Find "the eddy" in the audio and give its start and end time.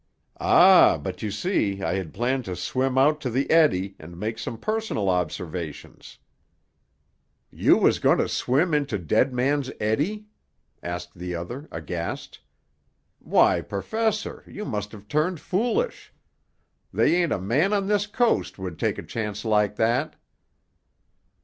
3.29-3.95